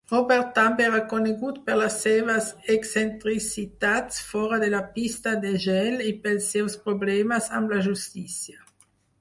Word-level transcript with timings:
Probert 0.11 0.47
també 0.53 0.85
era 0.85 1.01
conegut 1.09 1.57
per 1.67 1.75
les 1.81 1.97
seves 2.05 2.47
excentricitats 2.75 4.23
fora 4.31 4.61
de 4.65 4.71
la 4.77 4.81
pista 4.97 5.37
de 5.47 5.53
gel 5.69 6.03
i 6.13 6.17
pels 6.25 6.51
seus 6.57 6.83
problemes 6.89 7.55
amb 7.61 7.77
la 7.77 7.85
justícia. 7.93 8.63